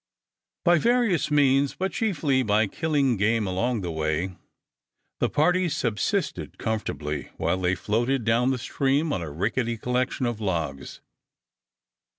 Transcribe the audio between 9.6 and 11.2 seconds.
collection of logs.